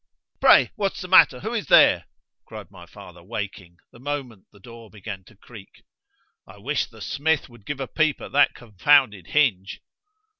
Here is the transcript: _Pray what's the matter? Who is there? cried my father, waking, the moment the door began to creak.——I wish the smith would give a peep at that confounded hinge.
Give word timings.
_Pray 0.41 0.71
what's 0.77 0.99
the 1.01 1.07
matter? 1.07 1.41
Who 1.41 1.53
is 1.53 1.67
there? 1.67 2.05
cried 2.47 2.71
my 2.71 2.87
father, 2.87 3.21
waking, 3.21 3.77
the 3.91 3.99
moment 3.99 4.47
the 4.51 4.59
door 4.59 4.89
began 4.89 5.23
to 5.25 5.35
creak.——I 5.35 6.57
wish 6.57 6.87
the 6.87 7.01
smith 7.01 7.47
would 7.49 7.67
give 7.67 7.79
a 7.79 7.85
peep 7.87 8.19
at 8.19 8.31
that 8.31 8.55
confounded 8.55 9.27
hinge. 9.27 9.79